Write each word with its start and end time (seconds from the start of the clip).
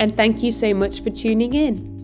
and 0.00 0.16
thank 0.16 0.42
you 0.42 0.52
so 0.52 0.72
much 0.74 1.02
for 1.02 1.10
tuning 1.10 1.54
in. 1.54 1.98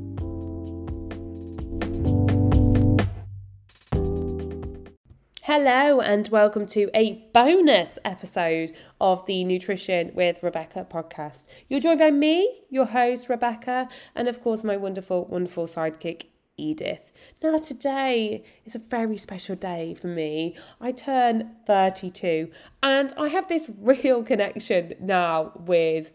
Hello, 5.43 6.01
and 6.01 6.29
welcome 6.29 6.67
to 6.67 6.91
a 6.95 7.29
bonus 7.33 7.99
episode 8.05 8.73
of 9.01 9.25
the 9.27 9.45
Nutrition 9.45 10.11
with 10.15 10.43
Rebecca 10.43 10.85
podcast. 10.91 11.47
You're 11.69 11.81
joined 11.81 12.01
by 12.01 12.11
me, 12.11 12.63
your 12.71 12.87
host, 12.87 13.29
Rebecca, 13.29 13.89
and 14.17 14.27
of 14.27 14.43
course, 14.43 14.65
my 14.65 14.77
wonderful, 14.77 15.27
wonderful 15.27 15.67
sidekick, 15.67 16.27
Edith. 16.57 17.13
Now, 17.43 17.59
today 17.59 18.43
is 18.65 18.75
a 18.75 18.81
very 18.81 19.17
special 19.17 19.55
day 19.55 19.95
for 19.95 20.09
me. 20.09 20.57
I 20.81 20.91
turn 20.91 21.55
32 21.67 22.51
and 22.83 23.13
I 23.17 23.29
have 23.29 23.47
this 23.47 23.71
real 23.79 24.25
connection 24.25 24.95
now 25.01 25.53
with 25.67 26.11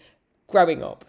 growing 0.48 0.84
up 0.84 1.06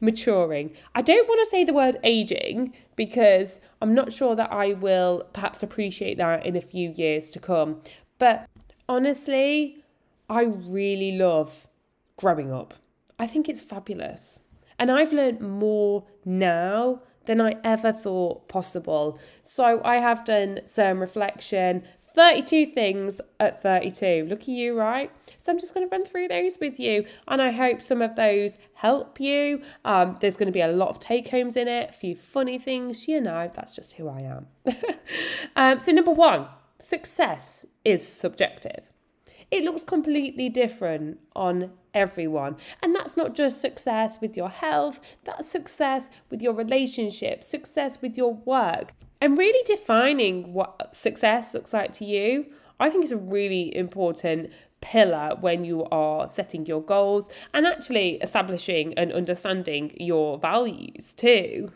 maturing. 0.00 0.72
I 0.94 1.02
don't 1.02 1.28
want 1.28 1.40
to 1.40 1.50
say 1.50 1.64
the 1.64 1.72
word 1.72 1.96
aging 2.02 2.74
because 2.96 3.60
I'm 3.80 3.94
not 3.94 4.12
sure 4.12 4.34
that 4.36 4.52
I 4.52 4.74
will 4.74 5.24
perhaps 5.32 5.62
appreciate 5.62 6.18
that 6.18 6.44
in 6.46 6.56
a 6.56 6.60
few 6.60 6.90
years 6.90 7.30
to 7.30 7.40
come. 7.40 7.80
But 8.18 8.48
honestly, 8.88 9.84
I 10.28 10.42
really 10.44 11.12
love 11.12 11.68
growing 12.16 12.52
up. 12.52 12.74
I 13.18 13.26
think 13.26 13.48
it's 13.48 13.62
fabulous. 13.62 14.44
And 14.78 14.90
I've 14.90 15.12
learned 15.12 15.40
more 15.40 16.04
now 16.24 17.02
than 17.24 17.40
I 17.40 17.54
ever 17.62 17.92
thought 17.92 18.48
possible. 18.48 19.18
So 19.42 19.82
I 19.84 19.98
have 19.98 20.24
done 20.24 20.60
some 20.64 20.98
reflection, 20.98 21.84
32 22.18 22.66
things 22.72 23.20
at 23.38 23.62
32. 23.62 24.26
Look 24.28 24.40
at 24.40 24.48
you, 24.48 24.76
right? 24.76 25.08
So 25.38 25.52
I'm 25.52 25.58
just 25.60 25.72
going 25.72 25.88
to 25.88 25.96
run 25.96 26.04
through 26.04 26.26
those 26.26 26.58
with 26.60 26.80
you, 26.80 27.06
and 27.28 27.40
I 27.40 27.52
hope 27.52 27.80
some 27.80 28.02
of 28.02 28.16
those 28.16 28.58
help 28.74 29.20
you. 29.20 29.62
Um, 29.84 30.16
there's 30.20 30.36
going 30.36 30.48
to 30.48 30.52
be 30.52 30.62
a 30.62 30.66
lot 30.66 30.88
of 30.88 30.98
take 30.98 31.28
homes 31.28 31.56
in 31.56 31.68
it, 31.68 31.90
a 31.90 31.92
few 31.92 32.16
funny 32.16 32.58
things, 32.58 33.06
you 33.06 33.20
know, 33.20 33.48
that's 33.54 33.72
just 33.72 33.92
who 33.92 34.08
I 34.08 34.22
am. 34.22 34.46
um, 35.54 35.78
so, 35.78 35.92
number 35.92 36.10
one, 36.10 36.48
success 36.80 37.64
is 37.84 38.04
subjective. 38.04 38.82
It 39.50 39.64
looks 39.64 39.84
completely 39.84 40.48
different 40.48 41.18
on 41.34 41.70
everyone. 41.94 42.56
And 42.82 42.94
that's 42.94 43.16
not 43.16 43.34
just 43.34 43.60
success 43.60 44.20
with 44.20 44.36
your 44.36 44.48
health, 44.48 45.00
that's 45.24 45.48
success 45.48 46.10
with 46.30 46.42
your 46.42 46.52
relationships, 46.52 47.48
success 47.48 48.02
with 48.02 48.16
your 48.16 48.34
work. 48.34 48.92
And 49.20 49.36
really 49.36 49.62
defining 49.64 50.52
what 50.52 50.94
success 50.94 51.54
looks 51.54 51.72
like 51.72 51.92
to 51.94 52.04
you, 52.04 52.46
I 52.78 52.90
think 52.90 53.04
is 53.04 53.12
a 53.12 53.16
really 53.16 53.74
important 53.74 54.52
pillar 54.80 55.36
when 55.40 55.64
you 55.64 55.84
are 55.86 56.28
setting 56.28 56.64
your 56.66 56.82
goals 56.82 57.28
and 57.52 57.66
actually 57.66 58.16
establishing 58.16 58.94
and 58.94 59.12
understanding 59.12 59.96
your 59.98 60.38
values 60.38 61.14
too. 61.14 61.72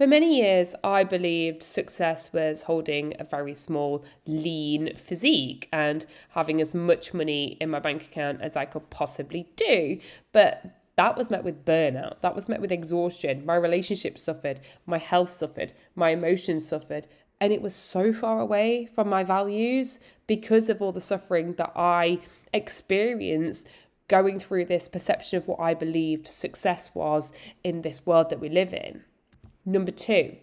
For 0.00 0.06
many 0.06 0.38
years, 0.38 0.74
I 0.82 1.04
believed 1.04 1.62
success 1.62 2.32
was 2.32 2.64
holding 2.64 3.14
a 3.18 3.24
very 3.24 3.54
small, 3.54 4.04
lean 4.26 4.96
physique 4.96 5.68
and 5.72 6.06
having 6.30 6.60
as 6.60 6.74
much 6.74 7.14
money 7.14 7.56
in 7.60 7.70
my 7.70 7.80
bank 7.80 8.02
account 8.02 8.40
as 8.40 8.56
I 8.56 8.64
could 8.64 8.90
possibly 8.90 9.48
do. 9.56 10.00
But 10.32 10.64
that 10.96 11.16
was 11.16 11.30
met 11.30 11.44
with 11.44 11.64
burnout. 11.64 12.20
That 12.22 12.34
was 12.34 12.48
met 12.48 12.60
with 12.60 12.72
exhaustion. 12.72 13.46
My 13.46 13.54
relationship 13.54 14.18
suffered. 14.18 14.60
My 14.86 14.98
health 14.98 15.30
suffered. 15.30 15.72
My 15.94 16.10
emotions 16.10 16.66
suffered. 16.66 17.06
And 17.40 17.52
it 17.52 17.62
was 17.62 17.74
so 17.74 18.12
far 18.12 18.40
away 18.40 18.86
from 18.86 19.08
my 19.08 19.22
values 19.22 20.00
because 20.26 20.68
of 20.68 20.82
all 20.82 20.92
the 20.92 21.00
suffering 21.00 21.52
that 21.54 21.72
I 21.76 22.20
experienced 22.52 23.68
going 24.08 24.38
through 24.38 24.64
this 24.64 24.88
perception 24.88 25.36
of 25.36 25.46
what 25.46 25.60
I 25.60 25.74
believed 25.74 26.26
success 26.26 26.94
was 26.94 27.32
in 27.62 27.82
this 27.82 28.04
world 28.04 28.30
that 28.30 28.40
we 28.40 28.48
live 28.48 28.74
in. 28.74 29.04
Number 29.70 29.92
two, 29.92 30.36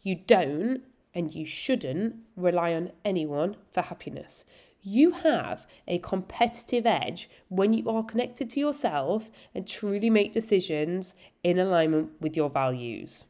you 0.00 0.14
don't 0.14 0.80
and 1.14 1.34
you 1.34 1.44
shouldn't 1.44 2.16
rely 2.34 2.72
on 2.72 2.92
anyone 3.04 3.56
for 3.72 3.82
happiness. 3.82 4.46
You 4.80 5.10
have 5.10 5.66
a 5.86 5.98
competitive 5.98 6.86
edge 6.86 7.28
when 7.50 7.74
you 7.74 7.90
are 7.90 8.02
connected 8.02 8.48
to 8.52 8.60
yourself 8.60 9.30
and 9.54 9.68
truly 9.68 10.08
make 10.08 10.32
decisions 10.32 11.14
in 11.44 11.58
alignment 11.58 12.12
with 12.22 12.38
your 12.38 12.48
values. 12.48 13.26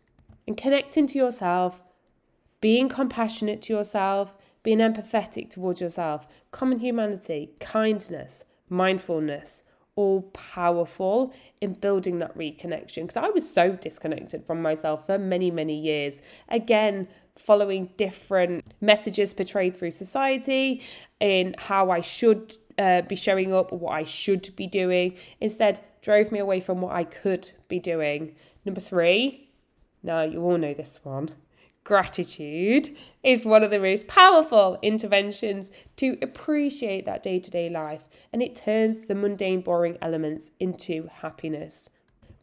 And 0.46 0.56
connecting 0.56 1.08
to 1.08 1.18
yourself, 1.18 1.82
being 2.60 2.88
compassionate 2.88 3.60
to 3.62 3.72
yourself, 3.72 4.36
being 4.62 4.78
empathetic 4.78 5.50
towards 5.50 5.80
yourself, 5.80 6.28
common 6.52 6.78
humanity, 6.78 7.50
kindness, 7.58 8.44
mindfulness, 8.68 9.64
all 10.00 10.22
powerful 10.32 11.32
in 11.60 11.74
building 11.74 12.18
that 12.20 12.36
reconnection 12.36 13.02
because 13.02 13.18
I 13.18 13.28
was 13.28 13.48
so 13.48 13.72
disconnected 13.72 14.46
from 14.46 14.62
myself 14.62 15.06
for 15.06 15.18
many, 15.18 15.50
many 15.50 15.78
years. 15.78 16.22
Again, 16.48 17.06
following 17.36 17.90
different 17.98 18.64
messages 18.80 19.34
portrayed 19.34 19.76
through 19.76 19.90
society 19.90 20.82
in 21.20 21.54
how 21.58 21.90
I 21.90 22.00
should 22.00 22.54
uh, 22.78 23.02
be 23.02 23.16
showing 23.16 23.52
up, 23.52 23.72
what 23.72 23.92
I 23.92 24.04
should 24.04 24.54
be 24.56 24.66
doing, 24.66 25.16
instead 25.40 25.80
drove 26.00 26.32
me 26.32 26.38
away 26.38 26.60
from 26.60 26.80
what 26.80 26.92
I 26.92 27.04
could 27.04 27.50
be 27.68 27.78
doing. 27.78 28.34
Number 28.64 28.80
three, 28.80 29.50
now 30.02 30.22
you 30.22 30.40
all 30.42 30.56
know 30.56 30.72
this 30.72 31.04
one 31.04 31.30
Gratitude 31.90 32.96
is 33.24 33.44
one 33.44 33.64
of 33.64 33.72
the 33.72 33.80
most 33.80 34.06
powerful 34.06 34.78
interventions 34.80 35.72
to 35.96 36.16
appreciate 36.22 37.04
that 37.04 37.24
day 37.24 37.40
to 37.40 37.50
day 37.50 37.68
life, 37.68 38.04
and 38.32 38.40
it 38.40 38.54
turns 38.54 39.00
the 39.00 39.14
mundane, 39.16 39.60
boring 39.60 39.98
elements 40.00 40.52
into 40.60 41.08
happiness. 41.12 41.90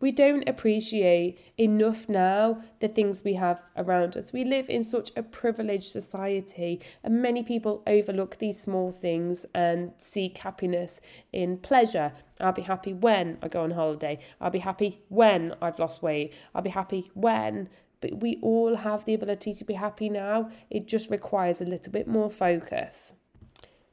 We 0.01 0.11
don't 0.11 0.47
appreciate 0.49 1.39
enough 1.57 2.09
now 2.09 2.61
the 2.81 2.89
things 2.89 3.23
we 3.23 3.35
have 3.35 3.63
around 3.77 4.17
us. 4.17 4.33
We 4.33 4.43
live 4.43 4.69
in 4.69 4.83
such 4.83 5.11
a 5.15 5.23
privileged 5.23 5.91
society, 5.91 6.81
and 7.01 7.21
many 7.21 7.41
people 7.41 7.83
overlook 7.87 8.39
these 8.39 8.59
small 8.59 8.91
things 8.91 9.45
and 9.55 9.93
seek 9.95 10.39
happiness 10.39 10.99
in 11.31 11.57
pleasure. 11.59 12.11
I'll 12.41 12.51
be 12.51 12.63
happy 12.63 12.93
when 12.93 13.37
I 13.41 13.47
go 13.47 13.63
on 13.63 13.71
holiday. 13.71 14.19
I'll 14.41 14.51
be 14.51 14.59
happy 14.59 15.01
when 15.07 15.55
I've 15.61 15.79
lost 15.79 16.03
weight. 16.03 16.33
I'll 16.53 16.61
be 16.61 16.69
happy 16.69 17.09
when 17.13 17.69
but 18.01 18.21
we 18.21 18.39
all 18.41 18.75
have 18.75 19.05
the 19.05 19.13
ability 19.13 19.53
to 19.53 19.65
be 19.65 19.73
happy 19.73 20.09
now. 20.09 20.49
It 20.69 20.87
just 20.87 21.09
requires 21.09 21.61
a 21.61 21.65
little 21.65 21.91
bit 21.91 22.07
more 22.07 22.29
focus. 22.29 23.15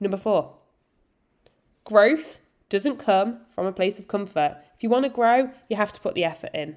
Number 0.00 0.16
four, 0.16 0.56
growth 1.84 2.40
doesn't 2.68 2.98
come 2.98 3.40
from 3.50 3.66
a 3.66 3.72
place 3.72 3.98
of 3.98 4.08
comfort. 4.08 4.56
If 4.76 4.82
you 4.82 4.90
want 4.90 5.04
to 5.04 5.10
grow, 5.10 5.50
you 5.68 5.76
have 5.76 5.92
to 5.92 6.00
put 6.00 6.14
the 6.14 6.24
effort 6.24 6.50
in. 6.54 6.76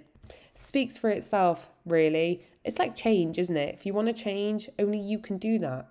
Speaks 0.54 0.98
for 0.98 1.10
itself, 1.10 1.70
really. 1.86 2.44
It's 2.64 2.80
like 2.80 2.96
change, 2.96 3.38
isn't 3.38 3.58
it? 3.58 3.76
If 3.76 3.86
you 3.86 3.94
want 3.94 4.08
to 4.08 4.14
change, 4.14 4.70
only 4.80 5.00
you 5.00 5.20
can 5.20 5.38
do 5.38 5.60
that. 5.60 5.88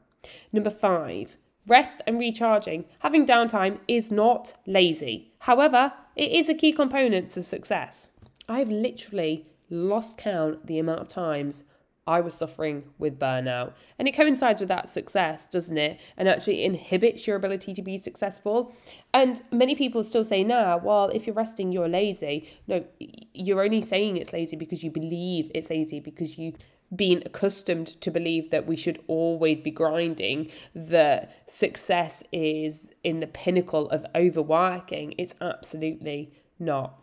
Number 0.52 0.70
five, 0.70 1.36
rest 1.66 2.02
and 2.06 2.18
recharging. 2.18 2.84
Having 3.00 3.26
downtime 3.26 3.78
is 3.88 4.10
not 4.10 4.54
lazy. 4.66 5.32
However, 5.40 5.92
it 6.14 6.30
is 6.32 6.48
a 6.48 6.54
key 6.54 6.72
component 6.72 7.28
to 7.30 7.42
success. 7.42 8.12
I've 8.48 8.68
literally 8.70 9.46
lost 9.70 10.18
count 10.18 10.66
the 10.66 10.78
amount 10.78 11.00
of 11.00 11.08
times 11.08 11.64
I 12.08 12.20
was 12.20 12.34
suffering 12.34 12.84
with 12.98 13.18
burnout. 13.18 13.72
And 13.98 14.06
it 14.06 14.12
coincides 14.12 14.60
with 14.60 14.68
that 14.68 14.88
success, 14.88 15.48
doesn't 15.48 15.76
it? 15.76 16.00
And 16.16 16.28
actually 16.28 16.64
inhibits 16.64 17.26
your 17.26 17.34
ability 17.34 17.74
to 17.74 17.82
be 17.82 17.96
successful. 17.96 18.72
And 19.12 19.42
many 19.50 19.74
people 19.74 20.04
still 20.04 20.24
say 20.24 20.44
now, 20.44 20.78
well, 20.78 21.08
if 21.08 21.26
you're 21.26 21.34
resting, 21.34 21.72
you're 21.72 21.88
lazy. 21.88 22.48
No, 22.68 22.84
you're 23.00 23.62
only 23.62 23.80
saying 23.80 24.18
it's 24.18 24.32
lazy 24.32 24.56
because 24.56 24.84
you 24.84 24.90
believe 24.92 25.50
it's 25.52 25.70
lazy, 25.70 25.98
because 25.98 26.38
you've 26.38 26.58
been 26.94 27.24
accustomed 27.26 27.88
to 28.00 28.12
believe 28.12 28.50
that 28.50 28.68
we 28.68 28.76
should 28.76 29.00
always 29.08 29.60
be 29.60 29.72
grinding, 29.72 30.48
that 30.76 31.32
success 31.50 32.22
is 32.30 32.92
in 33.02 33.18
the 33.18 33.26
pinnacle 33.26 33.90
of 33.90 34.06
overworking. 34.14 35.12
It's 35.18 35.34
absolutely 35.40 36.32
not. 36.60 37.00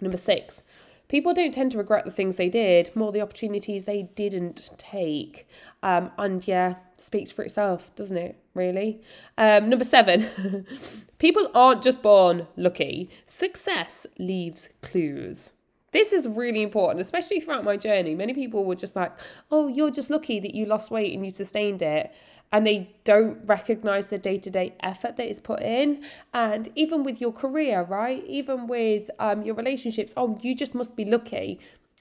Number 0.00 0.16
six, 0.16 0.64
people 1.12 1.34
don't 1.34 1.52
tend 1.52 1.70
to 1.70 1.76
regret 1.76 2.06
the 2.06 2.10
things 2.10 2.36
they 2.36 2.48
did, 2.48 2.90
more 2.96 3.12
the 3.12 3.20
opportunities 3.20 3.84
they 3.84 4.04
didn't 4.14 4.70
take. 4.78 5.46
Um, 5.82 6.10
and 6.16 6.48
yeah, 6.48 6.76
speaks 6.96 7.30
for 7.30 7.42
itself, 7.42 7.94
doesn't 7.96 8.16
it? 8.16 8.38
Really? 8.54 9.02
Um, 9.36 9.68
number 9.68 9.84
seven, 9.84 10.64
people 11.18 11.50
aren't 11.54 11.82
just 11.82 12.00
born 12.00 12.46
lucky, 12.56 13.10
success 13.26 14.06
leaves 14.18 14.70
clues. 14.80 15.52
This 15.90 16.14
is 16.14 16.26
really 16.30 16.62
important, 16.62 17.02
especially 17.02 17.40
throughout 17.40 17.64
my 17.64 17.76
journey. 17.76 18.14
Many 18.14 18.32
people 18.32 18.64
were 18.64 18.74
just 18.74 18.96
like, 18.96 19.12
oh, 19.50 19.68
you're 19.68 19.90
just 19.90 20.08
lucky 20.08 20.40
that 20.40 20.54
you 20.54 20.64
lost 20.64 20.90
weight 20.90 21.12
and 21.12 21.22
you 21.26 21.30
sustained 21.30 21.82
it. 21.82 22.10
And 22.52 22.66
they 22.66 22.94
don't 23.04 23.38
recognize 23.46 24.08
the 24.08 24.18
day 24.18 24.38
to 24.38 24.50
day 24.50 24.74
effort 24.80 25.16
that 25.16 25.28
is 25.28 25.40
put 25.40 25.60
in. 25.62 26.04
And 26.34 26.68
even 26.74 27.02
with 27.02 27.20
your 27.20 27.32
career, 27.32 27.82
right? 27.82 28.22
Even 28.26 28.66
with 28.66 29.10
um, 29.18 29.42
your 29.42 29.54
relationships, 29.54 30.12
oh, 30.16 30.38
you 30.42 30.54
just 30.54 30.74
must 30.74 30.94
be 30.94 31.04
lucky. 31.04 31.58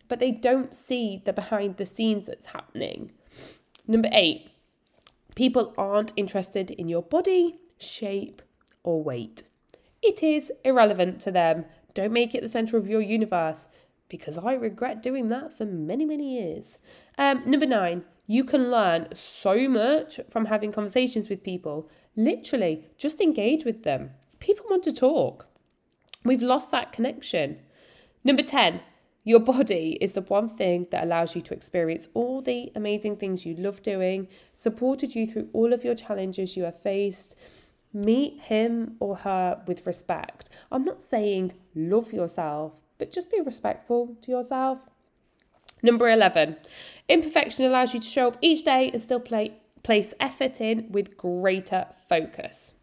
But 0.10 0.20
they 0.20 0.32
don't 0.32 0.76
see 0.76 1.22
the 1.24 1.32
behind 1.32 1.78
the 1.78 1.86
scenes 1.86 2.26
that's 2.26 2.48
happening. 2.48 3.14
Number 3.88 4.10
eight, 4.12 4.52
people 5.36 5.74
aren't 5.78 6.14
interested 6.18 6.72
in 6.72 6.90
your 6.90 7.02
body, 7.02 7.60
shape, 7.78 8.42
or 8.84 9.02
weight. 9.02 9.44
It 10.02 10.22
is 10.22 10.52
irrelevant 10.66 11.22
to 11.22 11.32
them. 11.32 11.66
Don't 11.94 12.12
make 12.12 12.36
it 12.36 12.42
the 12.42 12.48
center 12.48 12.78
of 12.78 12.88
your 12.88 13.02
universe 13.02 13.68
because 14.10 14.38
I 14.38 14.54
regret 14.54 15.02
doing 15.02 15.30
that 15.30 15.58
for 15.58 15.66
many, 15.66 16.06
many 16.06 16.38
years. 16.38 16.80
Um, 17.18 17.44
number 17.46 17.66
nine, 17.66 18.04
you 18.32 18.46
can 18.46 18.72
learn 18.72 19.08
so 19.14 19.68
much 19.68 20.20
from 20.30 20.46
having 20.46 20.72
conversations 20.72 21.28
with 21.28 21.44
people. 21.44 21.90
Literally, 22.16 22.86
just 22.98 23.20
engage 23.20 23.66
with 23.66 23.84
them. 23.84 24.12
People 24.40 24.66
want 24.70 24.84
to 24.84 24.94
talk. 24.94 25.48
We've 26.24 26.42
lost 26.42 26.72
that 26.72 26.94
connection. 26.94 27.60
Number 28.24 28.44
10, 28.44 28.80
your 29.26 29.42
body 29.42 29.98
is 30.00 30.14
the 30.14 30.22
one 30.22 30.48
thing 30.48 30.88
that 30.92 31.04
allows 31.04 31.36
you 31.36 31.42
to 31.42 31.54
experience 31.54 32.08
all 32.14 32.42
the 32.42 32.72
amazing 32.76 33.18
things 33.18 33.46
you 33.46 33.56
love 33.56 33.82
doing, 33.82 34.30
supported 34.54 35.14
you 35.14 35.28
through 35.28 35.50
all 35.52 35.74
of 35.74 35.84
your 35.84 35.96
challenges 35.96 36.56
you 36.56 36.64
have 36.64 36.82
faced, 36.82 37.36
Meet 37.94 38.40
him 38.40 38.96
or 39.02 39.18
her 39.18 39.62
with 39.68 39.86
respect. 39.86 40.50
I'm 40.72 40.86
not 40.86 41.02
saying 41.02 41.52
love 41.76 42.14
yourself, 42.14 42.80
but 42.98 43.12
just 43.12 43.30
be 43.30 43.42
respectful 43.42 44.16
to 44.22 44.32
yourself. 44.32 44.80
Number 45.84 46.10
11, 46.10 46.58
imperfection 47.10 47.66
allows 47.66 47.94
you 47.94 48.00
to 48.00 48.08
show 48.08 48.28
up 48.28 48.38
each 48.42 48.64
day 48.64 48.92
and 48.92 49.02
still 49.02 49.20
play, 49.20 49.54
place 49.84 50.14
effort 50.20 50.62
in 50.62 50.88
with 50.92 51.18
greater 51.18 51.88
focus. 52.08 52.76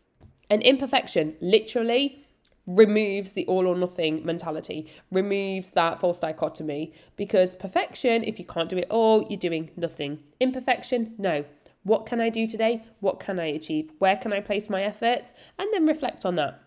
And 0.50 0.62
imperfection 0.62 1.36
literally 1.40 2.24
removes 2.66 3.32
the 3.32 3.46
all 3.46 3.66
or 3.66 3.74
nothing 3.74 4.24
mentality, 4.24 4.88
removes 5.10 5.70
that 5.72 5.98
false 5.98 6.20
dichotomy. 6.20 6.92
Because 7.16 7.54
perfection, 7.54 8.22
if 8.24 8.38
you 8.38 8.44
can't 8.44 8.68
do 8.68 8.76
it 8.76 8.88
all, 8.90 9.26
you're 9.28 9.38
doing 9.38 9.70
nothing. 9.76 10.18
Imperfection, 10.40 11.14
no. 11.18 11.44
What 11.84 12.04
can 12.04 12.20
I 12.20 12.28
do 12.28 12.46
today? 12.46 12.82
What 13.00 13.20
can 13.20 13.40
I 13.40 13.46
achieve? 13.46 13.92
Where 13.98 14.16
can 14.16 14.32
I 14.32 14.40
place 14.40 14.68
my 14.68 14.82
efforts? 14.82 15.32
And 15.58 15.68
then 15.72 15.86
reflect 15.86 16.26
on 16.26 16.34
that. 16.34 16.60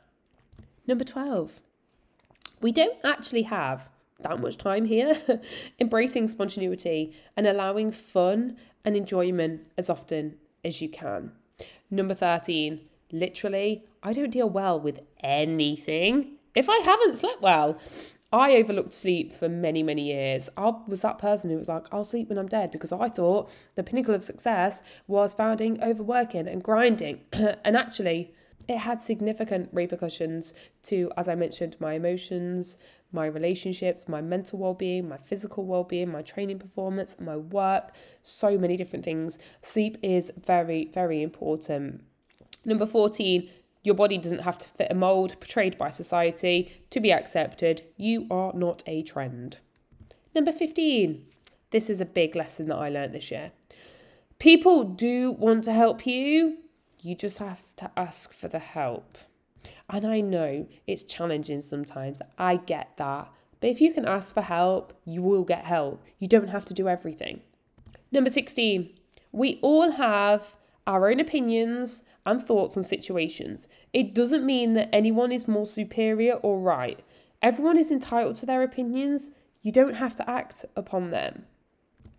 Number 0.87 1.03
12, 1.03 1.61
we 2.61 2.71
don't 2.71 2.97
actually 3.03 3.43
have 3.43 3.89
that 4.23 4.39
much 4.39 4.57
time 4.57 4.85
here. 4.85 5.13
Embracing 5.79 6.27
spontaneity 6.27 7.13
and 7.35 7.45
allowing 7.45 7.91
fun 7.91 8.57
and 8.85 8.95
enjoyment 8.95 9.61
as 9.77 9.89
often 9.89 10.35
as 10.63 10.81
you 10.81 10.89
can. 10.89 11.31
Number 11.89 12.13
13, 12.13 12.79
literally, 13.11 13.83
I 14.03 14.13
don't 14.13 14.31
deal 14.31 14.49
well 14.49 14.79
with 14.79 15.01
anything 15.21 16.37
if 16.55 16.69
I 16.69 16.77
haven't 16.77 17.15
slept 17.15 17.41
well. 17.41 17.77
I 18.33 18.55
overlooked 18.55 18.93
sleep 18.93 19.33
for 19.33 19.49
many, 19.49 19.83
many 19.83 20.03
years. 20.03 20.49
I 20.55 20.73
was 20.87 21.01
that 21.01 21.17
person 21.17 21.49
who 21.49 21.57
was 21.57 21.67
like, 21.67 21.87
I'll 21.91 22.05
sleep 22.05 22.29
when 22.29 22.37
I'm 22.37 22.47
dead 22.47 22.71
because 22.71 22.93
I 22.93 23.09
thought 23.09 23.53
the 23.75 23.83
pinnacle 23.83 24.15
of 24.15 24.23
success 24.23 24.81
was 25.07 25.33
founding, 25.33 25.83
overworking 25.83 26.47
and 26.47 26.63
grinding. 26.63 27.21
and 27.33 27.75
actually, 27.75 28.33
it 28.71 28.79
had 28.79 29.01
significant 29.01 29.69
repercussions 29.71 30.53
to, 30.83 31.11
as 31.17 31.27
I 31.27 31.35
mentioned, 31.35 31.75
my 31.79 31.93
emotions, 31.93 32.77
my 33.11 33.25
relationships, 33.25 34.07
my 34.07 34.21
mental 34.21 34.59
well 34.59 34.73
being, 34.73 35.07
my 35.07 35.17
physical 35.17 35.65
well 35.65 35.83
being, 35.83 36.09
my 36.11 36.21
training 36.21 36.59
performance, 36.59 37.19
my 37.19 37.37
work, 37.37 37.91
so 38.21 38.57
many 38.57 38.75
different 38.77 39.05
things. 39.05 39.37
Sleep 39.61 39.97
is 40.01 40.31
very, 40.43 40.85
very 40.93 41.21
important. 41.21 42.03
Number 42.65 42.85
14, 42.85 43.49
your 43.83 43.95
body 43.95 44.17
doesn't 44.17 44.39
have 44.41 44.57
to 44.59 44.69
fit 44.69 44.91
a 44.91 44.95
mould 44.95 45.39
portrayed 45.39 45.77
by 45.77 45.89
society 45.89 46.71
to 46.89 46.99
be 46.99 47.11
accepted. 47.11 47.83
You 47.97 48.27
are 48.31 48.53
not 48.53 48.83
a 48.85 49.03
trend. 49.03 49.57
Number 50.33 50.51
15. 50.51 51.25
This 51.71 51.89
is 51.89 52.01
a 52.01 52.05
big 52.05 52.35
lesson 52.35 52.67
that 52.67 52.75
I 52.75 52.89
learned 52.89 53.13
this 53.13 53.31
year. 53.31 53.51
People 54.39 54.83
do 54.83 55.31
want 55.33 55.63
to 55.65 55.73
help 55.73 56.05
you, 56.05 56.57
you 57.03 57.15
just 57.15 57.39
have 57.39 57.63
to 57.77 57.91
ask 57.97 58.33
for 58.33 58.47
the 58.47 58.59
help. 58.59 59.17
And 59.89 60.05
I 60.05 60.21
know 60.21 60.67
it's 60.87 61.03
challenging 61.03 61.61
sometimes. 61.61 62.21
I 62.37 62.57
get 62.57 62.97
that. 62.97 63.31
But 63.59 63.69
if 63.69 63.81
you 63.81 63.93
can 63.93 64.05
ask 64.05 64.33
for 64.33 64.41
help, 64.41 64.93
you 65.05 65.21
will 65.21 65.43
get 65.43 65.63
help. 65.63 66.03
You 66.19 66.27
don't 66.27 66.49
have 66.49 66.65
to 66.65 66.73
do 66.73 66.87
everything. 66.87 67.41
Number 68.11 68.31
16. 68.31 68.89
We 69.31 69.59
all 69.61 69.91
have 69.91 70.55
our 70.87 71.09
own 71.09 71.19
opinions 71.19 72.03
and 72.25 72.43
thoughts 72.43 72.75
on 72.75 72.83
situations. 72.83 73.67
It 73.93 74.13
doesn't 74.13 74.45
mean 74.45 74.73
that 74.73 74.89
anyone 74.93 75.31
is 75.31 75.47
more 75.47 75.65
superior 75.65 76.33
or 76.35 76.59
right. 76.59 76.99
Everyone 77.41 77.77
is 77.77 77.91
entitled 77.91 78.35
to 78.37 78.45
their 78.45 78.63
opinions. 78.63 79.31
You 79.61 79.71
don't 79.71 79.95
have 79.95 80.15
to 80.15 80.29
act 80.29 80.65
upon 80.75 81.11
them. 81.11 81.45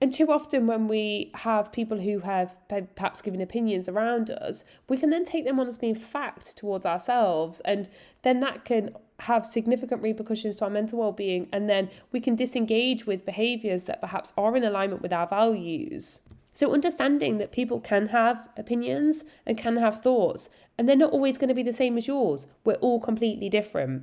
And 0.02 0.12
too 0.12 0.32
often, 0.32 0.66
when 0.66 0.88
we 0.88 1.30
have 1.32 1.70
people 1.70 2.00
who 2.00 2.18
have 2.18 2.56
perhaps 2.68 3.22
given 3.22 3.40
opinions 3.40 3.88
around 3.88 4.32
us, 4.32 4.64
we 4.88 4.96
can 4.96 5.10
then 5.10 5.22
take 5.24 5.44
them 5.44 5.60
on 5.60 5.68
as 5.68 5.78
being 5.78 5.94
fact 5.94 6.56
towards 6.56 6.84
ourselves. 6.84 7.60
And 7.60 7.88
then 8.22 8.40
that 8.40 8.64
can 8.64 8.96
have 9.20 9.46
significant 9.46 10.02
repercussions 10.02 10.56
to 10.56 10.64
our 10.64 10.70
mental 10.70 10.98
well 10.98 11.12
being. 11.12 11.48
And 11.52 11.70
then 11.70 11.88
we 12.10 12.18
can 12.18 12.34
disengage 12.34 13.06
with 13.06 13.24
behaviors 13.24 13.84
that 13.84 14.00
perhaps 14.00 14.32
are 14.36 14.56
in 14.56 14.64
alignment 14.64 15.02
with 15.02 15.12
our 15.12 15.28
values. 15.28 16.22
So, 16.52 16.72
understanding 16.72 17.38
that 17.38 17.52
people 17.52 17.78
can 17.78 18.06
have 18.06 18.48
opinions 18.56 19.22
and 19.46 19.56
can 19.56 19.76
have 19.76 20.02
thoughts, 20.02 20.50
and 20.76 20.88
they're 20.88 20.96
not 20.96 21.12
always 21.12 21.38
going 21.38 21.46
to 21.46 21.54
be 21.54 21.62
the 21.62 21.72
same 21.72 21.96
as 21.96 22.08
yours. 22.08 22.48
We're 22.64 22.74
all 22.74 22.98
completely 22.98 23.48
different. 23.48 24.02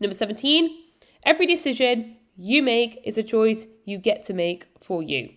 Number 0.00 0.16
17, 0.16 0.70
every 1.24 1.44
decision 1.44 2.16
you 2.36 2.62
make 2.62 3.00
is 3.04 3.18
a 3.18 3.22
choice 3.22 3.66
you 3.84 3.98
get 3.98 4.22
to 4.24 4.34
make 4.34 4.66
for 4.80 5.02
you. 5.02 5.30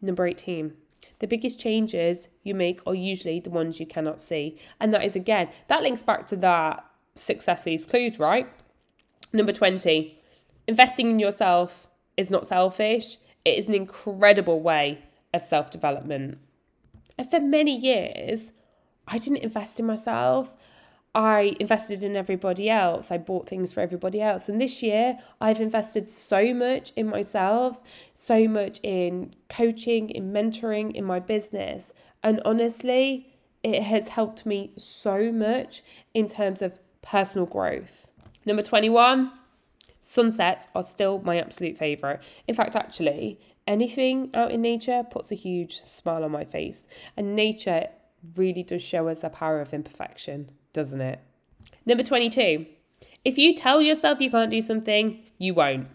Number 0.00 0.26
18, 0.26 0.72
the 1.18 1.26
biggest 1.26 1.60
changes 1.60 2.28
you 2.42 2.54
make 2.54 2.80
are 2.86 2.94
usually 2.94 3.40
the 3.40 3.50
ones 3.50 3.80
you 3.80 3.86
cannot 3.86 4.20
see. 4.20 4.58
And 4.80 4.94
that 4.94 5.04
is 5.04 5.16
again, 5.16 5.48
that 5.68 5.82
links 5.82 6.02
back 6.02 6.26
to 6.28 6.36
that 6.36 6.84
success 7.14 7.66
leaves 7.66 7.86
clues, 7.86 8.18
right? 8.18 8.48
Number 9.32 9.52
20, 9.52 10.18
investing 10.66 11.10
in 11.10 11.18
yourself 11.18 11.88
is 12.16 12.30
not 12.30 12.46
selfish 12.46 13.16
it 13.48 13.58
is 13.58 13.66
an 13.66 13.74
incredible 13.74 14.60
way 14.60 14.98
of 15.32 15.42
self 15.42 15.70
development. 15.70 16.38
And 17.16 17.30
for 17.30 17.40
many 17.40 17.76
years, 17.76 18.52
I 19.06 19.16
didn't 19.16 19.38
invest 19.38 19.80
in 19.80 19.86
myself. 19.86 20.54
I 21.14 21.56
invested 21.58 22.02
in 22.02 22.16
everybody 22.16 22.68
else. 22.68 23.10
I 23.10 23.18
bought 23.18 23.48
things 23.48 23.72
for 23.72 23.80
everybody 23.80 24.20
else. 24.20 24.48
And 24.48 24.60
this 24.60 24.82
year, 24.82 25.18
I've 25.40 25.60
invested 25.60 26.08
so 26.08 26.54
much 26.54 26.92
in 26.96 27.08
myself, 27.08 27.80
so 28.14 28.46
much 28.46 28.78
in 28.82 29.32
coaching, 29.48 30.10
in 30.10 30.32
mentoring, 30.32 30.92
in 30.92 31.04
my 31.04 31.18
business. 31.18 31.92
And 32.22 32.40
honestly, 32.44 33.34
it 33.62 33.82
has 33.82 34.08
helped 34.08 34.46
me 34.46 34.72
so 34.76 35.32
much 35.32 35.82
in 36.14 36.28
terms 36.28 36.62
of 36.62 36.78
personal 37.02 37.46
growth. 37.46 38.10
Number 38.44 38.62
21, 38.62 39.32
Sunsets 40.02 40.68
are 40.74 40.84
still 40.84 41.20
my 41.20 41.38
absolute 41.38 41.76
favourite. 41.76 42.20
In 42.46 42.54
fact, 42.54 42.74
actually, 42.74 43.38
anything 43.66 44.30
out 44.32 44.50
in 44.50 44.62
nature 44.62 45.02
puts 45.10 45.30
a 45.30 45.34
huge 45.34 45.78
smile 45.78 46.24
on 46.24 46.30
my 46.30 46.44
face. 46.44 46.88
And 47.14 47.36
nature 47.36 47.88
really 48.34 48.62
does 48.62 48.82
show 48.82 49.08
us 49.08 49.20
the 49.20 49.28
power 49.28 49.60
of 49.60 49.74
imperfection, 49.74 50.50
doesn't 50.72 51.00
it? 51.00 51.20
Number 51.86 52.02
22. 52.02 52.66
If 53.24 53.38
you 53.38 53.54
tell 53.54 53.80
yourself 53.80 54.20
you 54.20 54.30
can't 54.30 54.50
do 54.50 54.60
something, 54.60 55.22
you 55.38 55.54
won't. 55.54 55.88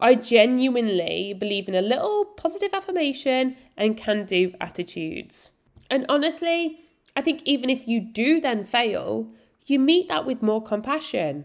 I 0.00 0.14
genuinely 0.14 1.34
believe 1.34 1.68
in 1.68 1.74
a 1.74 1.82
little 1.82 2.24
positive 2.24 2.72
affirmation 2.72 3.56
and 3.76 3.96
can 3.96 4.26
do 4.26 4.52
attitudes. 4.60 5.52
And 5.90 6.06
honestly, 6.08 6.78
I 7.16 7.22
think 7.22 7.42
even 7.44 7.68
if 7.68 7.88
you 7.88 8.00
do 8.00 8.40
then 8.40 8.64
fail, 8.64 9.28
you 9.66 9.78
meet 9.78 10.08
that 10.08 10.24
with 10.24 10.42
more 10.42 10.62
compassion. 10.62 11.44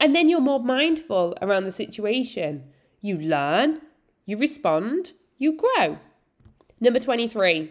And 0.00 0.16
then 0.16 0.28
you're 0.28 0.40
more 0.40 0.60
mindful 0.60 1.36
around 1.42 1.64
the 1.64 1.72
situation. 1.72 2.64
You 3.00 3.18
learn, 3.18 3.80
you 4.24 4.36
respond, 4.38 5.12
you 5.36 5.56
grow. 5.56 5.98
Number 6.80 6.98
23, 6.98 7.70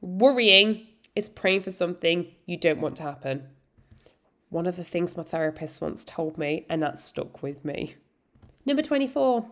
worrying 0.00 0.86
is 1.14 1.28
praying 1.28 1.62
for 1.62 1.70
something 1.70 2.26
you 2.46 2.56
don't 2.56 2.80
want 2.80 2.96
to 2.96 3.02
happen. 3.02 3.48
One 4.50 4.66
of 4.66 4.76
the 4.76 4.84
things 4.84 5.16
my 5.16 5.22
therapist 5.22 5.80
once 5.80 6.04
told 6.04 6.38
me, 6.38 6.64
and 6.68 6.82
that 6.82 6.98
stuck 6.98 7.42
with 7.42 7.64
me. 7.64 7.94
Number 8.64 8.82
24, 8.82 9.46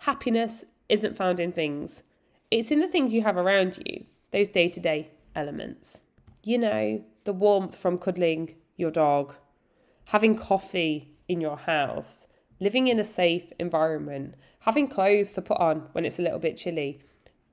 happiness 0.00 0.64
isn't 0.88 1.16
found 1.16 1.40
in 1.40 1.52
things, 1.52 2.04
it's 2.50 2.72
in 2.72 2.80
the 2.80 2.88
things 2.88 3.12
you 3.12 3.22
have 3.22 3.36
around 3.36 3.78
you, 3.86 4.04
those 4.32 4.48
day 4.48 4.68
to 4.68 4.80
day 4.80 5.10
elements. 5.36 6.02
You 6.42 6.58
know, 6.58 7.04
the 7.24 7.32
warmth 7.32 7.76
from 7.76 7.98
cuddling 7.98 8.56
your 8.76 8.90
dog, 8.90 9.34
having 10.06 10.34
coffee 10.34 11.12
in 11.28 11.40
your 11.40 11.56
house, 11.56 12.26
living 12.58 12.88
in 12.88 12.98
a 12.98 13.04
safe 13.04 13.52
environment, 13.58 14.34
having 14.60 14.88
clothes 14.88 15.32
to 15.34 15.42
put 15.42 15.58
on 15.58 15.88
when 15.92 16.04
it's 16.04 16.18
a 16.18 16.22
little 16.22 16.38
bit 16.38 16.56
chilly. 16.56 17.00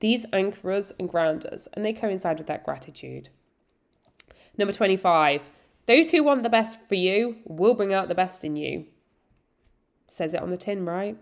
These 0.00 0.26
anchor 0.32 0.72
us 0.72 0.92
and 0.98 1.08
ground 1.08 1.46
us, 1.46 1.68
and 1.72 1.84
they 1.84 1.92
coincide 1.92 2.38
with 2.38 2.48
that 2.48 2.64
gratitude. 2.64 3.28
Number 4.56 4.72
25, 4.72 5.48
those 5.88 6.10
who 6.10 6.22
want 6.22 6.42
the 6.42 6.50
best 6.50 6.78
for 6.86 6.94
you 6.94 7.38
will 7.46 7.72
bring 7.72 7.94
out 7.94 8.08
the 8.08 8.14
best 8.14 8.44
in 8.44 8.56
you. 8.56 8.84
Says 10.06 10.34
it 10.34 10.42
on 10.42 10.50
the 10.50 10.56
tin, 10.58 10.84
right? 10.84 11.16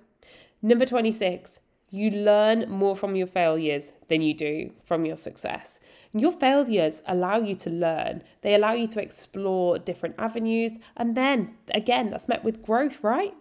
Number 0.61 0.85
26, 0.85 1.61
you 1.90 2.11
learn 2.11 2.68
more 2.68 2.96
from 2.96 3.14
your 3.14 3.28
failures 3.28 3.92
than 4.08 4.23
you 4.23 4.35
do 4.35 4.73
from 4.85 5.06
your 5.06 5.14
success. 5.14 5.78
Your 6.12 6.32
failures 6.32 7.00
allow 7.06 7.37
you 7.37 7.54
to 7.54 7.70
learn, 7.70 8.25
they 8.42 8.56
allow 8.56 8.73
you 8.73 8.88
to 8.88 9.00
explore 9.00 9.78
different 9.78 10.16
avenues, 10.18 10.80
and 10.96 11.16
then 11.16 11.54
again, 11.73 12.11
that's 12.11 12.26
met 12.26 12.42
with 12.42 12.64
growth, 12.64 13.04
right? 13.04 13.35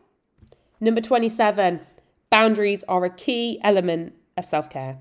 Number 0.80 1.02
27, 1.02 1.80
boundaries 2.30 2.84
are 2.88 3.04
a 3.04 3.10
key 3.10 3.60
element 3.64 4.14
of 4.38 4.46
self 4.46 4.70
care. 4.70 5.00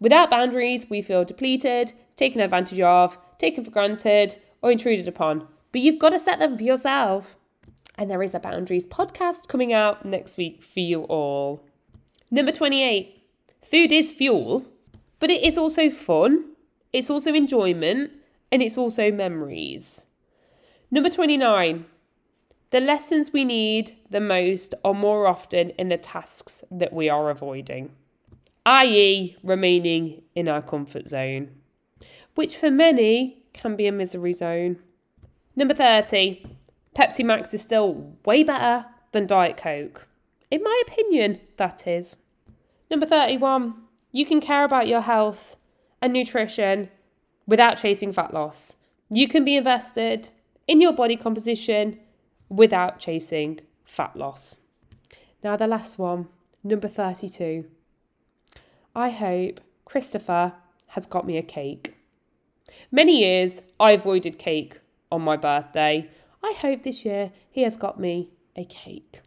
Without 0.00 0.30
boundaries, 0.30 0.88
we 0.88 1.02
feel 1.02 1.26
depleted, 1.26 1.92
taken 2.16 2.40
advantage 2.40 2.80
of, 2.80 3.18
taken 3.36 3.62
for 3.62 3.70
granted, 3.70 4.36
or 4.62 4.70
intruded 4.70 5.06
upon. 5.06 5.46
But 5.72 5.80
you've 5.80 5.98
got 5.98 6.10
to 6.10 6.18
set 6.18 6.38
them 6.38 6.56
for 6.56 6.64
yourself. 6.64 7.36
And 7.96 8.10
there 8.10 8.22
is 8.22 8.34
a 8.34 8.40
boundaries 8.40 8.86
podcast 8.86 9.48
coming 9.48 9.72
out 9.72 10.04
next 10.04 10.36
week 10.36 10.62
for 10.62 10.80
you 10.80 11.02
all. 11.04 11.64
Number 12.30 12.52
28 12.52 13.22
food 13.62 13.92
is 13.92 14.12
fuel, 14.12 14.66
but 15.18 15.30
it 15.30 15.42
is 15.42 15.56
also 15.56 15.90
fun, 15.90 16.52
it's 16.92 17.08
also 17.08 17.32
enjoyment, 17.32 18.12
and 18.52 18.62
it's 18.62 18.76
also 18.76 19.10
memories. 19.10 20.06
Number 20.90 21.08
29 21.08 21.86
the 22.70 22.80
lessons 22.80 23.32
we 23.32 23.44
need 23.44 23.96
the 24.10 24.20
most 24.20 24.74
are 24.84 24.92
more 24.92 25.26
often 25.26 25.70
in 25.70 25.88
the 25.88 25.96
tasks 25.96 26.64
that 26.70 26.92
we 26.92 27.08
are 27.08 27.30
avoiding, 27.30 27.90
i.e., 28.66 29.36
remaining 29.44 30.22
in 30.34 30.48
our 30.48 30.60
comfort 30.60 31.06
zone, 31.06 31.48
which 32.34 32.56
for 32.56 32.70
many 32.70 33.44
can 33.52 33.76
be 33.76 33.86
a 33.86 33.92
misery 33.92 34.32
zone. 34.32 34.78
Number 35.58 35.72
30, 35.72 36.44
Pepsi 36.94 37.24
Max 37.24 37.54
is 37.54 37.62
still 37.62 38.12
way 38.26 38.44
better 38.44 38.84
than 39.12 39.26
Diet 39.26 39.56
Coke. 39.56 40.06
In 40.50 40.62
my 40.62 40.82
opinion, 40.86 41.40
that 41.56 41.86
is. 41.86 42.18
Number 42.90 43.06
31, 43.06 43.74
you 44.12 44.26
can 44.26 44.42
care 44.42 44.64
about 44.64 44.86
your 44.86 45.00
health 45.00 45.56
and 46.02 46.12
nutrition 46.12 46.90
without 47.46 47.78
chasing 47.78 48.12
fat 48.12 48.34
loss. 48.34 48.76
You 49.08 49.26
can 49.28 49.44
be 49.44 49.56
invested 49.56 50.30
in 50.68 50.82
your 50.82 50.92
body 50.92 51.16
composition 51.16 52.00
without 52.50 52.98
chasing 52.98 53.60
fat 53.86 54.14
loss. 54.14 54.60
Now, 55.42 55.56
the 55.56 55.66
last 55.66 55.98
one, 55.98 56.28
number 56.62 56.88
32. 56.88 57.64
I 58.94 59.08
hope 59.08 59.62
Christopher 59.86 60.52
has 60.88 61.06
got 61.06 61.26
me 61.26 61.38
a 61.38 61.42
cake. 61.42 61.96
Many 62.90 63.20
years 63.20 63.62
I 63.80 63.92
avoided 63.92 64.38
cake 64.38 64.80
on 65.10 65.22
my 65.22 65.36
birthday. 65.36 66.10
I 66.42 66.52
hope 66.58 66.82
this 66.82 67.04
year 67.04 67.32
he 67.50 67.62
has 67.62 67.76
got 67.76 67.98
me 67.98 68.30
a 68.56 68.64
cake. 68.64 69.20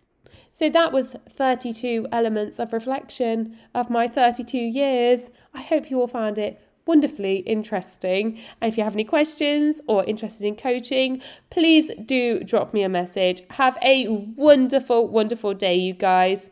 So 0.52 0.70
that 0.70 0.92
was 0.92 1.16
32 1.30 2.08
elements 2.12 2.60
of 2.60 2.74
reflection 2.74 3.58
of 3.74 3.90
my 3.90 4.08
32 4.08 4.58
years. 4.58 5.30
I 5.54 5.62
hope 5.62 5.90
you 5.90 6.00
all 6.00 6.08
found 6.08 6.38
it 6.38 6.62
wonderfully 6.86 7.38
interesting. 7.38 8.40
And 8.60 8.72
if 8.72 8.78
you 8.78 8.84
have 8.84 8.96
any 8.96 9.04
questions 9.04 9.82
or 9.88 10.04
interested 10.06 10.48
in 10.48 10.56
coaching, 10.56 11.22
please 11.52 11.92
do 12.06 12.44
drop 12.44 12.74
me 12.74 12.84
a 12.84 12.90
message. 12.90 13.42
Have 13.52 13.78
a 13.84 14.08
wonderful, 14.08 15.08
wonderful 15.08 15.54
day, 15.54 15.76
you 15.76 15.94
guys. 15.94 16.52